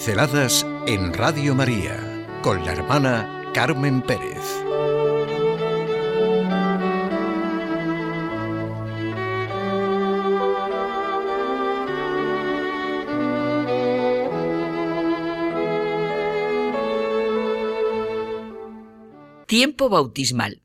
Pinceladas 0.00 0.66
en 0.86 1.12
Radio 1.12 1.54
María 1.54 2.26
con 2.42 2.64
la 2.64 2.72
hermana 2.72 3.44
Carmen 3.52 4.00
Pérez. 4.00 4.38
Tiempo 19.46 19.90
bautismal. 19.90 20.62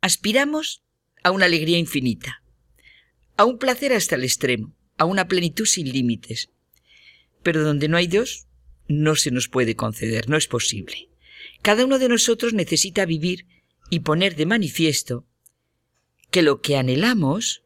Aspiramos 0.00 0.84
a 1.24 1.32
una 1.32 1.46
alegría 1.46 1.78
infinita, 1.78 2.44
a 3.36 3.44
un 3.46 3.58
placer 3.58 3.92
hasta 3.92 4.14
el 4.14 4.22
extremo, 4.22 4.76
a 4.96 5.06
una 5.06 5.26
plenitud 5.26 5.64
sin 5.64 5.90
límites. 5.90 6.50
Pero 7.42 7.64
donde 7.64 7.88
no 7.88 7.96
hay 7.96 8.06
Dios, 8.06 8.46
no 8.90 9.14
se 9.14 9.30
nos 9.30 9.48
puede 9.48 9.76
conceder, 9.76 10.28
no 10.28 10.36
es 10.36 10.48
posible. 10.48 11.08
Cada 11.62 11.84
uno 11.84 11.98
de 11.98 12.08
nosotros 12.08 12.52
necesita 12.52 13.06
vivir 13.06 13.46
y 13.88 14.00
poner 14.00 14.34
de 14.34 14.46
manifiesto 14.46 15.26
que 16.30 16.42
lo 16.42 16.60
que 16.60 16.76
anhelamos 16.76 17.62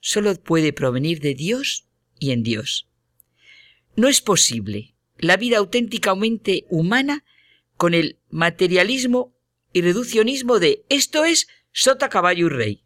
solo 0.00 0.34
puede 0.34 0.72
provenir 0.72 1.20
de 1.20 1.34
Dios 1.34 1.86
y 2.18 2.32
en 2.32 2.42
Dios. 2.42 2.88
No 3.94 4.08
es 4.08 4.20
posible 4.20 4.94
la 5.18 5.36
vida 5.36 5.58
auténticamente 5.58 6.64
humana 6.68 7.24
con 7.76 7.94
el 7.94 8.18
materialismo 8.28 9.36
y 9.72 9.82
reduccionismo 9.82 10.58
de 10.58 10.84
esto 10.88 11.24
es 11.24 11.46
sota, 11.72 12.08
caballo 12.08 12.46
y 12.46 12.48
rey. 12.48 12.84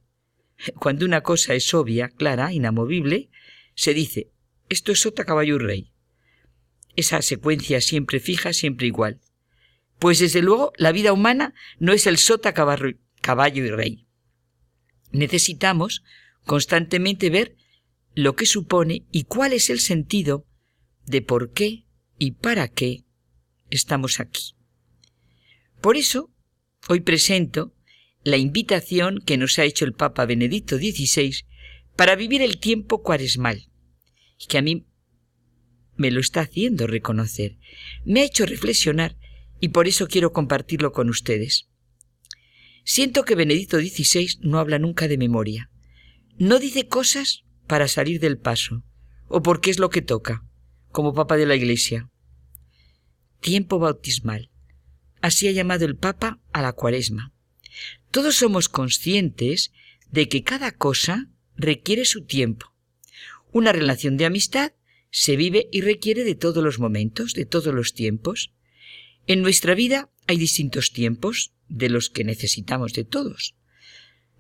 Cuando 0.79 1.07
una 1.07 1.23
cosa 1.23 1.55
es 1.55 1.73
obvia, 1.73 2.11
clara, 2.11 2.53
inamovible, 2.53 3.31
se 3.75 3.95
dice 3.95 4.31
esto 4.69 4.93
es 4.93 5.01
sota, 5.01 5.25
caballo 5.25 5.57
y 5.57 5.59
rey 5.59 5.94
esa 6.97 7.23
secuencia 7.23 7.81
siempre 7.81 8.21
fija, 8.21 8.53
siempre 8.53 8.87
igual. 8.87 9.21
Pues 9.99 10.19
desde 10.19 10.43
luego 10.43 10.73
la 10.77 10.93
vida 10.93 11.13
humana 11.13 11.55
no 11.79 11.93
es 11.93 12.07
el 12.07 12.19
sota, 12.19 12.53
caballo 12.53 13.65
y 13.65 13.71
rey. 13.71 14.07
Necesitamos 15.13 16.03
constantemente 16.45 17.31
ver 17.31 17.57
lo 18.15 18.37
que 18.37 18.47
supone 18.47 19.07
y 19.11 19.25
cuál 19.25 19.53
es 19.53 19.71
el 19.71 19.81
sentido 19.81 20.47
de 21.07 21.23
por 21.23 21.53
qué 21.53 21.87
y 22.19 22.33
para 22.33 22.69
qué 22.69 23.05
estamos 23.71 24.21
aquí. 24.21 24.55
Por 25.81 25.97
eso, 25.97 26.31
hoy 26.89 27.01
presento 27.01 27.75
la 28.23 28.37
invitación 28.37 29.21
que 29.25 29.37
nos 29.37 29.59
ha 29.59 29.65
hecho 29.65 29.85
el 29.85 29.93
Papa 29.93 30.25
Benedicto 30.25 30.79
XVI 30.79 31.45
para 31.97 32.17
vivir 32.17 32.43
el 32.43 32.59
tiempo 32.59 33.03
cuaresmal, 33.03 33.69
que 34.49 34.59
a 34.59 34.63
mí 34.63 34.87
me 35.97 36.11
lo 36.11 36.21
está 36.21 36.41
haciendo 36.41 36.87
reconocer, 36.87 37.57
me 38.05 38.21
ha 38.21 38.25
hecho 38.25 38.47
reflexionar 38.47 39.17
y 39.61 39.69
por 39.69 39.89
eso 39.89 40.09
quiero 40.09 40.33
compartirlo 40.33 40.93
con 40.93 41.09
ustedes. 41.09 41.69
Siento 42.85 43.25
que 43.25 43.35
Benedicto 43.35 43.79
XVI 43.79 44.39
no 44.41 44.59
habla 44.59 44.79
nunca 44.79 45.09
de 45.09 45.17
memoria. 45.17 45.71
No 46.37 46.59
dice 46.59 46.87
cosas 46.87 47.45
para 47.67 47.89
salir 47.89 48.21
del 48.21 48.37
paso, 48.37 48.85
o 49.29 49.43
porque 49.43 49.71
es 49.71 49.79
lo 49.79 49.89
que 49.89 50.03
toca, 50.03 50.45
como 50.91 51.15
Papa 51.15 51.37
de 51.37 51.47
la 51.47 51.55
Iglesia. 51.55 52.11
Tiempo 53.41 53.79
bautismal. 53.79 54.51
Así 55.23 55.49
ha 55.49 55.53
llamado 55.53 55.87
el 55.87 55.97
Papa 55.97 56.41
a 56.53 56.61
la 56.61 56.73
cuaresma. 56.73 57.33
Todos 58.11 58.37
somos 58.37 58.69
conscientes 58.69 59.73
de 60.11 60.29
que 60.29 60.45
cada 60.45 60.73
cosa 60.73 61.31
requiere 61.57 62.05
su 62.05 62.25
tiempo. 62.25 62.75
Una 63.51 63.73
relación 63.73 64.17
de 64.17 64.27
amistad 64.27 64.73
se 65.17 65.37
vive 65.37 65.69
y 65.71 65.81
requiere 65.81 66.25
de 66.25 66.35
todos 66.35 66.65
los 66.65 66.81
momentos, 66.81 67.35
de 67.35 67.47
todos 67.47 67.73
los 67.73 67.95
tiempos. 67.95 68.53
En 69.29 69.43
nuestra 69.43 69.77
vida 69.77 70.11
hay 70.27 70.39
distintos 70.39 70.91
tiempos, 70.91 71.53
de 71.69 71.89
los 71.89 72.11
que 72.11 72.25
necesitamos 72.25 72.95
de 72.95 73.05
todos. 73.05 73.55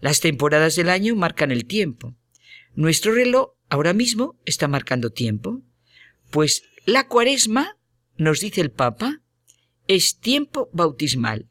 Las 0.00 0.18
temporadas 0.18 0.74
del 0.74 0.88
año 0.88 1.14
marcan 1.14 1.52
el 1.52 1.66
tiempo. 1.66 2.16
Nuestro 2.74 3.14
reloj 3.14 3.50
ahora 3.68 3.92
mismo 3.92 4.36
está 4.46 4.66
marcando 4.66 5.10
tiempo. 5.10 5.62
Pues 6.32 6.64
la 6.86 7.06
cuaresma, 7.06 7.78
nos 8.16 8.40
dice 8.40 8.60
el 8.60 8.72
Papa, 8.72 9.22
es 9.86 10.18
tiempo 10.18 10.70
bautismal. 10.72 11.48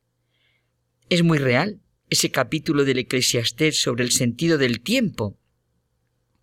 Es 1.07 1.23
muy 1.23 1.37
real 1.37 1.79
ese 2.09 2.29
capítulo 2.29 2.83
del 2.83 2.97
Eclesiastés 2.97 3.79
sobre 3.79 4.03
el 4.03 4.11
sentido 4.11 4.57
del 4.57 4.81
tiempo. 4.81 5.39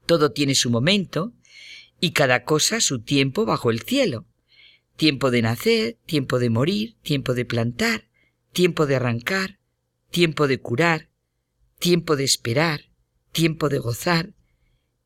Todo 0.07 0.33
tiene 0.33 0.55
su 0.55 0.71
momento, 0.71 1.35
y 2.01 2.13
cada 2.13 2.45
cosa 2.45 2.81
su 2.81 3.03
tiempo 3.03 3.45
bajo 3.45 3.71
el 3.71 3.81
cielo. 3.83 4.27
Tiempo 4.97 5.31
de 5.31 5.43
nacer, 5.43 5.99
tiempo 6.07 6.39
de 6.39 6.51
morir, 6.51 6.97
tiempo 7.03 7.35
de 7.35 7.45
plantar, 7.45 8.09
tiempo 8.53 8.87
de 8.87 8.97
arrancar, 8.97 9.59
tiempo 10.11 10.49
de 10.49 10.61
curar, 10.61 11.11
tiempo 11.79 12.17
de 12.17 12.25
esperar, 12.25 12.91
tiempo 13.33 13.69
de 13.69 13.79
gozar, 13.79 14.35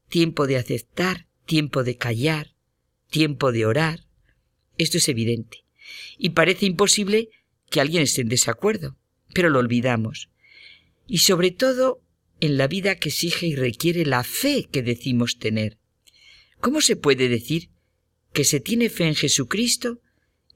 tiempo 0.09 0.47
de 0.47 0.57
aceptar, 0.57 1.29
tiempo 1.47 1.85
de 1.85 1.97
callar, 1.97 2.55
tiempo 3.11 3.53
de 3.53 3.67
orar. 3.67 4.07
Esto 4.79 4.99
es 4.99 5.09
evidente. 5.09 5.65
Y 6.19 6.31
parece 6.31 6.67
imposible 6.67 7.29
que 7.71 7.81
alguien 7.81 8.03
esté 8.03 8.23
en 8.23 8.29
desacuerdo, 8.29 8.97
pero 9.35 9.51
lo 9.51 9.59
olvidamos. 9.59 10.31
Y 11.07 11.19
sobre 11.19 11.51
todo 11.51 12.01
en 12.41 12.57
la 12.57 12.67
vida 12.67 12.97
que 12.97 13.11
exige 13.11 13.47
y 13.47 13.55
requiere 13.55 14.05
la 14.07 14.25
fe 14.25 14.69
que 14.71 14.83
decimos 14.83 15.39
tener. 15.39 15.79
¿Cómo 16.65 16.81
se 16.81 16.97
puede 16.97 17.29
decir 17.29 17.69
que 18.33 18.43
se 18.43 18.59
tiene 18.59 18.89
fe 18.89 19.05
en 19.07 19.15
Jesucristo 19.15 20.01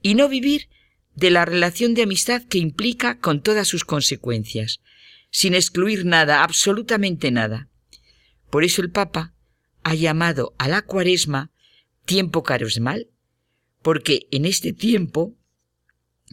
y 0.01 0.15
no 0.15 0.27
vivir 0.27 0.67
de 1.13 1.29
la 1.29 1.45
relación 1.45 1.93
de 1.93 2.01
amistad 2.01 2.41
que 2.41 2.57
implica 2.57 3.19
con 3.19 3.43
todas 3.43 3.67
sus 3.67 3.85
consecuencias, 3.85 4.81
sin 5.29 5.53
excluir 5.53 6.05
nada, 6.05 6.41
absolutamente 6.41 7.29
nada? 7.29 7.69
Por 8.49 8.63
eso 8.63 8.81
el 8.81 8.89
Papa 8.89 9.35
ha 9.83 9.93
llamado 9.93 10.55
a 10.57 10.67
la 10.67 10.81
cuaresma 10.81 11.51
tiempo 12.05 12.41
carismal, 12.41 13.11
porque 13.83 14.27
en 14.31 14.45
este 14.45 14.73
tiempo 14.73 15.37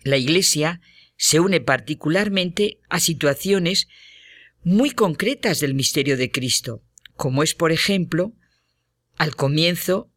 la 0.05 0.17
Iglesia 0.17 0.81
se 1.19 1.39
une 1.39 1.61
particularmente 1.61 2.81
a 2.89 2.99
situaciones 2.99 3.89
muy 4.65 4.93
concretas 4.93 5.61
del 5.61 5.75
misterio 5.75 6.17
de 6.17 6.31
Cristo, 6.31 6.83
como 7.15 7.43
es, 7.43 7.55
por 7.55 7.73
ejemplo, 7.73 8.33
al 9.17 9.37
comienzo 9.37 10.11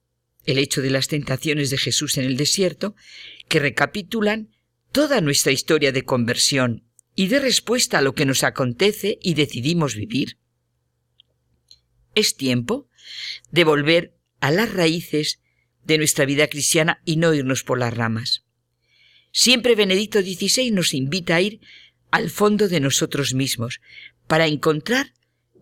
el 0.45 0.57
hecho 0.57 0.81
de 0.81 0.89
las 0.89 1.07
tentaciones 1.07 1.69
de 1.69 1.77
Jesús 1.77 2.17
en 2.17 2.25
el 2.25 2.37
desierto, 2.37 2.95
que 3.47 3.59
recapitulan 3.59 4.49
toda 4.91 5.21
nuestra 5.21 5.51
historia 5.51 5.91
de 5.91 6.03
conversión 6.03 6.85
y 7.15 7.27
de 7.27 7.39
respuesta 7.39 7.99
a 7.99 8.01
lo 8.01 8.15
que 8.15 8.25
nos 8.25 8.43
acontece 8.43 9.19
y 9.21 9.35
decidimos 9.35 9.95
vivir. 9.95 10.39
Es 12.15 12.35
tiempo 12.35 12.87
de 13.51 13.63
volver 13.63 14.15
a 14.39 14.51
las 14.51 14.73
raíces 14.73 15.39
de 15.83 15.97
nuestra 15.97 16.25
vida 16.25 16.47
cristiana 16.47 17.01
y 17.05 17.17
no 17.17 17.33
irnos 17.33 17.63
por 17.63 17.77
las 17.77 17.93
ramas. 17.93 18.45
Siempre 19.31 19.75
Benedicto 19.75 20.21
XVI 20.21 20.71
nos 20.71 20.93
invita 20.93 21.35
a 21.35 21.41
ir 21.41 21.59
al 22.09 22.31
fondo 22.31 22.67
de 22.67 22.79
nosotros 22.79 23.35
mismos 23.35 23.81
para 24.27 24.47
encontrar 24.47 25.13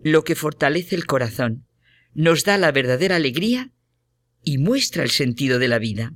lo 0.01 0.23
que 0.23 0.35
fortalece 0.35 0.95
el 0.95 1.05
corazón, 1.05 1.66
nos 2.13 2.43
da 2.43 2.57
la 2.57 2.71
verdadera 2.71 3.15
alegría 3.15 3.71
y 4.43 4.57
muestra 4.57 5.03
el 5.03 5.11
sentido 5.11 5.59
de 5.59 5.67
la 5.67 5.79
vida. 5.79 6.13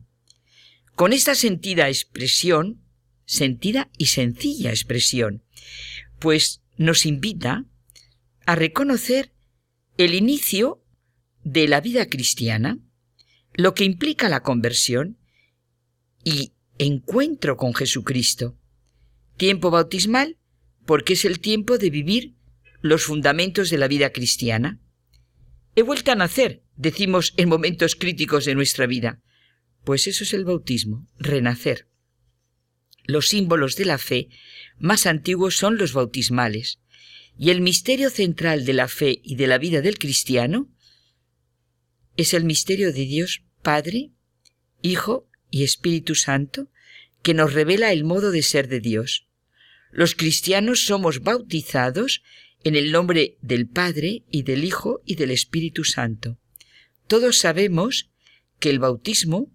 Con 0.95 1.13
esta 1.13 1.35
sentida 1.35 1.89
expresión, 1.89 2.81
sentida 3.25 3.89
y 3.97 4.07
sencilla 4.07 4.69
expresión, 4.69 5.43
pues 6.19 6.61
nos 6.77 7.05
invita 7.05 7.65
a 8.45 8.55
reconocer 8.55 9.33
el 9.97 10.13
inicio 10.13 10.83
de 11.43 11.67
la 11.67 11.81
vida 11.81 12.07
cristiana, 12.07 12.79
lo 13.53 13.73
que 13.73 13.83
implica 13.83 14.29
la 14.29 14.43
conversión 14.43 15.17
y 16.23 16.53
encuentro 16.77 17.57
con 17.57 17.73
Jesucristo. 17.73 18.57
Tiempo 19.37 19.71
bautismal 19.71 20.37
porque 20.85 21.13
es 21.13 21.25
el 21.25 21.39
tiempo 21.39 21.77
de 21.77 21.89
vivir 21.89 22.35
los 22.81 23.03
fundamentos 23.03 23.69
de 23.69 23.77
la 23.77 23.87
vida 23.87 24.11
cristiana. 24.11 24.79
He 25.75 25.83
vuelto 25.83 26.11
a 26.11 26.15
nacer, 26.15 26.63
decimos 26.75 27.33
en 27.37 27.49
momentos 27.49 27.95
críticos 27.95 28.45
de 28.45 28.55
nuestra 28.55 28.87
vida. 28.87 29.21
Pues 29.83 30.07
eso 30.07 30.23
es 30.23 30.33
el 30.33 30.45
bautismo, 30.45 31.07
renacer. 31.17 31.87
Los 33.05 33.29
símbolos 33.29 33.75
de 33.75 33.85
la 33.85 33.97
fe 33.97 34.29
más 34.77 35.05
antiguos 35.05 35.57
son 35.57 35.77
los 35.77 35.93
bautismales, 35.93 36.79
y 37.37 37.49
el 37.49 37.61
misterio 37.61 38.09
central 38.09 38.65
de 38.65 38.73
la 38.73 38.87
fe 38.87 39.21
y 39.23 39.35
de 39.35 39.47
la 39.47 39.57
vida 39.57 39.81
del 39.81 39.97
cristiano 39.97 40.69
es 42.17 42.33
el 42.33 42.43
misterio 42.43 42.91
de 42.91 43.05
Dios 43.05 43.43
Padre, 43.63 44.11
Hijo 44.81 45.29
y 45.49 45.63
Espíritu 45.63 46.15
Santo, 46.15 46.69
que 47.23 47.33
nos 47.33 47.53
revela 47.53 47.91
el 47.91 48.03
modo 48.03 48.31
de 48.31 48.43
ser 48.43 48.67
de 48.67 48.79
Dios. 48.79 49.27
Los 49.91 50.15
cristianos 50.15 50.85
somos 50.85 51.21
bautizados 51.21 52.23
en 52.63 52.75
el 52.75 52.91
nombre 52.91 53.37
del 53.41 53.67
Padre 53.67 54.23
y 54.29 54.43
del 54.43 54.63
Hijo 54.63 55.01
y 55.05 55.15
del 55.15 55.31
Espíritu 55.31 55.83
Santo. 55.83 56.37
Todos 57.07 57.39
sabemos 57.39 58.09
que 58.59 58.69
el 58.69 58.79
bautismo 58.79 59.51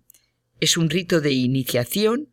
es 0.60 0.76
un 0.76 0.90
rito 0.90 1.20
de 1.20 1.32
iniciación 1.32 2.30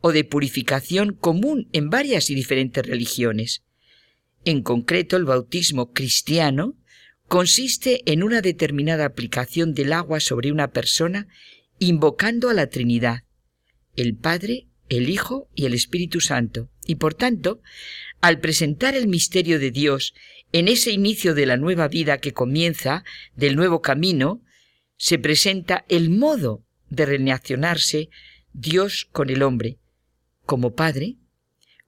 o 0.00 0.12
de 0.12 0.24
purificación 0.24 1.12
común 1.14 1.68
en 1.72 1.90
varias 1.90 2.30
y 2.30 2.34
diferentes 2.34 2.84
religiones. 2.84 3.62
En 4.44 4.62
concreto, 4.62 5.16
el 5.16 5.24
bautismo 5.24 5.92
cristiano 5.92 6.76
consiste 7.28 8.02
en 8.10 8.22
una 8.22 8.40
determinada 8.40 9.04
aplicación 9.04 9.74
del 9.74 9.92
agua 9.92 10.20
sobre 10.20 10.52
una 10.52 10.70
persona 10.70 11.26
invocando 11.78 12.48
a 12.48 12.54
la 12.54 12.68
Trinidad, 12.68 13.24
el 13.96 14.16
Padre, 14.16 14.68
el 14.88 15.08
Hijo 15.08 15.48
y 15.54 15.66
el 15.66 15.74
Espíritu 15.74 16.20
Santo. 16.20 16.70
Y 16.86 16.96
por 16.96 17.14
tanto, 17.14 17.60
al 18.20 18.40
presentar 18.40 18.94
el 18.94 19.08
misterio 19.08 19.58
de 19.58 19.70
Dios 19.70 20.14
en 20.52 20.68
ese 20.68 20.92
inicio 20.92 21.34
de 21.34 21.46
la 21.46 21.56
nueva 21.56 21.88
vida 21.88 22.18
que 22.18 22.32
comienza, 22.32 23.04
del 23.34 23.56
nuevo 23.56 23.82
camino, 23.82 24.42
se 24.96 25.18
presenta 25.18 25.84
el 25.88 26.10
modo 26.10 26.64
de 26.88 27.06
relacionarse 27.06 28.08
Dios 28.52 29.06
con 29.10 29.28
el 29.30 29.42
hombre, 29.42 29.78
como 30.44 30.74
Padre, 30.74 31.16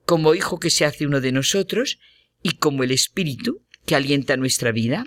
como 0.05 0.35
Hijo 0.35 0.59
que 0.59 0.71
se 0.71 0.85
hace 0.85 1.07
uno 1.07 1.21
de 1.21 1.33
nosotros 1.33 1.99
y 2.43 2.57
como 2.57 2.83
el 2.83 2.91
Espíritu 2.91 3.65
que 3.87 3.95
alienta 3.95 4.37
nuestra 4.37 4.73
vida. 4.73 5.07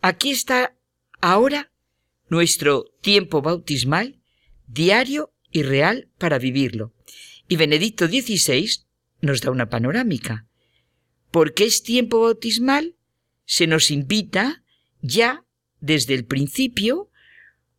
Aquí 0.00 0.30
está 0.30 0.76
ahora 1.20 1.70
nuestro 2.28 2.84
tiempo 3.00 3.42
bautismal, 3.42 4.20
diario 4.66 5.32
y 5.56 5.62
real 5.62 6.10
para 6.18 6.38
vivirlo. 6.38 6.92
Y 7.48 7.56
Benedicto 7.56 8.08
XVI 8.08 8.68
nos 9.22 9.40
da 9.40 9.50
una 9.50 9.70
panorámica. 9.70 10.46
Porque 11.30 11.64
es 11.64 11.82
tiempo 11.82 12.20
bautismal, 12.20 12.94
se 13.46 13.66
nos 13.66 13.90
invita 13.90 14.62
ya 15.00 15.46
desde 15.80 16.12
el 16.12 16.26
principio, 16.26 17.10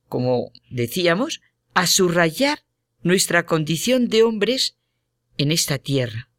como 0.10 0.52
decíamos, 0.72 1.42
a 1.76 1.86
subrayar 1.86 2.66
nuestra 3.04 3.46
condición 3.46 4.08
de 4.08 4.24
hombres 4.24 4.76
en 5.38 5.52
esta 5.52 5.78
tierra, 5.78 6.32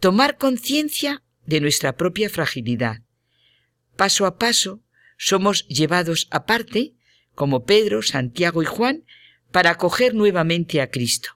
tomar 0.00 0.38
conciencia 0.38 1.22
de 1.46 1.60
nuestra 1.60 1.96
propia 1.96 2.28
fragilidad. 2.28 3.02
Paso 3.96 4.26
a 4.26 4.38
paso 4.38 4.82
somos 5.18 5.68
llevados 5.68 6.26
aparte, 6.32 6.94
como 7.36 7.64
Pedro, 7.64 8.02
Santiago 8.02 8.60
y 8.62 8.66
Juan, 8.66 9.04
para 9.50 9.70
acoger 9.70 10.14
nuevamente 10.14 10.80
a 10.80 10.90
Cristo. 10.90 11.30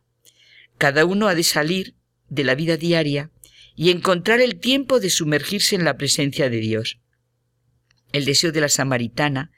Cada 0.78 1.04
uno 1.04 1.28
ha 1.28 1.34
de 1.34 1.44
salir 1.44 1.94
de 2.28 2.44
la 2.44 2.54
vida 2.54 2.76
diaria 2.76 3.30
y 3.76 3.90
encontrar 3.90 4.40
el 4.40 4.60
tiempo 4.60 5.00
de 5.00 5.10
sumergirse 5.10 5.74
en 5.74 5.84
la 5.84 5.96
presencia 5.96 6.48
de 6.48 6.58
Dios. 6.58 6.98
El 8.12 8.24
deseo 8.24 8.52
de 8.52 8.60
la 8.60 8.68
samaritana, 8.68 9.50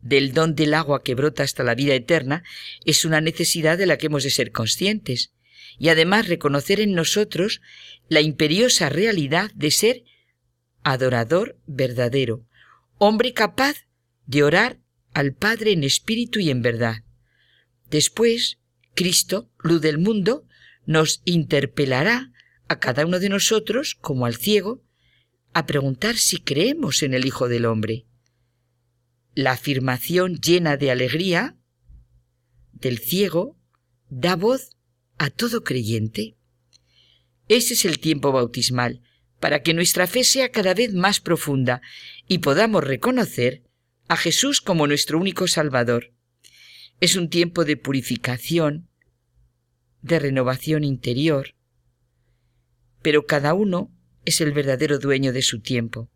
del 0.00 0.32
don 0.32 0.54
del 0.54 0.74
agua 0.74 1.02
que 1.02 1.14
brota 1.14 1.42
hasta 1.42 1.62
la 1.62 1.74
vida 1.74 1.94
eterna, 1.94 2.42
es 2.84 3.04
una 3.04 3.20
necesidad 3.20 3.78
de 3.78 3.86
la 3.86 3.98
que 3.98 4.06
hemos 4.06 4.24
de 4.24 4.30
ser 4.30 4.50
conscientes 4.50 5.32
y 5.78 5.88
además 5.88 6.28
reconocer 6.28 6.80
en 6.80 6.94
nosotros 6.94 7.60
la 8.08 8.20
imperiosa 8.20 8.88
realidad 8.88 9.50
de 9.54 9.70
ser 9.70 10.04
adorador 10.82 11.58
verdadero, 11.66 12.46
hombre 12.98 13.32
capaz 13.32 13.86
de 14.26 14.42
orar 14.42 14.78
al 15.14 15.34
Padre 15.34 15.72
en 15.72 15.84
espíritu 15.84 16.40
y 16.40 16.50
en 16.50 16.62
verdad. 16.62 17.04
Después, 17.92 18.58
Cristo, 18.94 19.50
luz 19.58 19.82
del 19.82 19.98
mundo, 19.98 20.46
nos 20.86 21.20
interpelará 21.26 22.32
a 22.66 22.80
cada 22.80 23.04
uno 23.04 23.20
de 23.20 23.28
nosotros, 23.28 23.94
como 24.00 24.24
al 24.24 24.34
ciego, 24.34 24.82
a 25.52 25.66
preguntar 25.66 26.16
si 26.16 26.38
creemos 26.38 27.02
en 27.02 27.12
el 27.12 27.26
Hijo 27.26 27.48
del 27.48 27.66
Hombre. 27.66 28.06
La 29.34 29.52
afirmación 29.52 30.40
llena 30.40 30.78
de 30.78 30.90
alegría 30.90 31.58
del 32.72 32.98
ciego 32.98 33.58
da 34.08 34.36
voz 34.36 34.70
a 35.18 35.28
todo 35.28 35.62
creyente. 35.62 36.38
Ese 37.48 37.74
es 37.74 37.84
el 37.84 37.98
tiempo 37.98 38.32
bautismal, 38.32 39.02
para 39.38 39.62
que 39.62 39.74
nuestra 39.74 40.06
fe 40.06 40.24
sea 40.24 40.50
cada 40.50 40.72
vez 40.72 40.94
más 40.94 41.20
profunda 41.20 41.82
y 42.26 42.38
podamos 42.38 42.84
reconocer 42.84 43.64
a 44.08 44.16
Jesús 44.16 44.62
como 44.62 44.86
nuestro 44.86 45.18
único 45.18 45.46
Salvador. 45.46 46.11
Es 47.02 47.16
un 47.16 47.28
tiempo 47.28 47.64
de 47.64 47.76
purificación, 47.76 48.88
de 50.02 50.20
renovación 50.20 50.84
interior, 50.84 51.56
pero 53.02 53.26
cada 53.26 53.54
uno 53.54 53.90
es 54.24 54.40
el 54.40 54.52
verdadero 54.52 55.00
dueño 55.00 55.32
de 55.32 55.42
su 55.42 55.58
tiempo. 55.58 56.08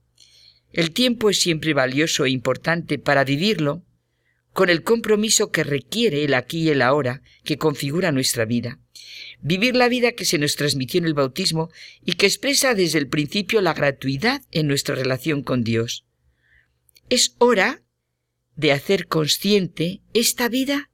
El 0.72 0.92
tiempo 0.92 1.28
es 1.28 1.40
siempre 1.40 1.74
valioso 1.74 2.24
e 2.24 2.30
importante 2.30 3.00
para 3.00 3.24
vivirlo 3.24 3.82
con 4.52 4.70
el 4.70 4.84
compromiso 4.84 5.50
que 5.50 5.64
requiere 5.64 6.22
el 6.22 6.34
aquí 6.34 6.60
y 6.60 6.68
el 6.68 6.82
ahora 6.82 7.20
que 7.42 7.58
configura 7.58 8.12
nuestra 8.12 8.44
vida. 8.44 8.78
Vivir 9.40 9.74
la 9.74 9.88
vida 9.88 10.12
que 10.12 10.24
se 10.24 10.38
nos 10.38 10.54
transmitió 10.54 10.98
en 10.98 11.06
el 11.06 11.14
bautismo 11.14 11.68
y 12.04 12.12
que 12.12 12.26
expresa 12.26 12.76
desde 12.76 13.00
el 13.00 13.08
principio 13.08 13.60
la 13.60 13.74
gratuidad 13.74 14.40
en 14.52 14.68
nuestra 14.68 14.94
relación 14.94 15.42
con 15.42 15.64
Dios. 15.64 16.06
Es 17.08 17.34
hora 17.38 17.82
de 18.56 18.72
hacer 18.72 19.06
consciente 19.06 20.00
esta 20.14 20.48
vida 20.48 20.90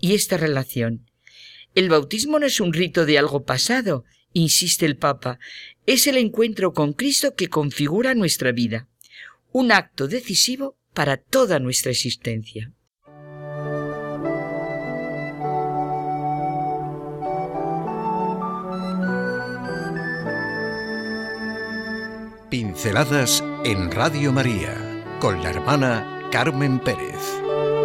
y 0.00 0.14
esta 0.14 0.36
relación. 0.36 1.10
El 1.74 1.88
bautismo 1.88 2.38
no 2.38 2.46
es 2.46 2.60
un 2.60 2.72
rito 2.72 3.04
de 3.04 3.18
algo 3.18 3.44
pasado, 3.44 4.04
insiste 4.32 4.86
el 4.86 4.96
Papa, 4.96 5.38
es 5.86 6.06
el 6.06 6.16
encuentro 6.18 6.72
con 6.72 6.92
Cristo 6.92 7.34
que 7.34 7.48
configura 7.48 8.14
nuestra 8.14 8.52
vida, 8.52 8.88
un 9.52 9.72
acto 9.72 10.08
decisivo 10.08 10.76
para 10.94 11.16
toda 11.16 11.58
nuestra 11.58 11.90
existencia. 11.90 12.72
Pinceladas 22.48 23.42
en 23.64 23.90
Radio 23.90 24.32
María 24.32 25.02
con 25.20 25.42
la 25.42 25.50
hermana 25.50 26.15
Carmen 26.36 26.78
Pérez. 26.78 27.75